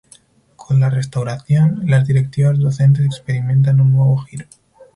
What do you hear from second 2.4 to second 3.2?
docentes